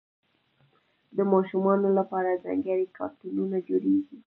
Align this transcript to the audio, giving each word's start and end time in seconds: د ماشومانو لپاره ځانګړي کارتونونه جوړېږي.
د 1.17 1.17
ماشومانو 1.33 1.87
لپاره 1.97 2.41
ځانګړي 2.45 2.87
کارتونونه 2.97 3.57
جوړېږي. 3.67 4.17